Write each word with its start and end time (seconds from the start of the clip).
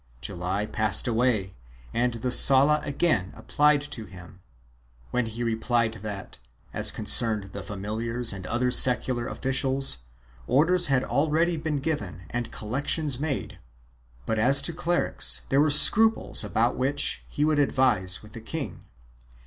July 0.19 0.65
passed 0.65 1.07
away 1.07 1.53
and 1.93 2.15
the 2.15 2.31
Sala 2.31 2.81
again 2.83 3.31
applied 3.35 3.81
to 3.81 4.05
him, 4.05 4.41
when 5.11 5.27
he 5.27 5.43
replied 5.43 5.93
that, 6.01 6.39
as 6.73 6.89
concerned 6.89 7.51
the 7.53 7.61
familiars 7.61 8.33
and 8.33 8.47
other 8.47 8.71
secular 8.71 9.27
officials, 9.27 10.05
orders 10.47 10.87
had 10.87 11.03
already 11.03 11.55
been 11.55 11.77
given 11.77 12.23
and 12.31 12.51
collections 12.51 13.19
made, 13.19 13.59
but 14.25 14.39
as 14.39 14.59
to 14.63 14.73
clerics 14.73 15.43
there 15.49 15.61
were 15.61 15.69
scruples 15.69 16.43
about 16.43 16.75
which 16.75 17.23
he 17.29 17.45
would 17.45 17.59
advise 17.59 18.23
with 18.23 18.33
the 18.33 18.41
king. 18.41 18.85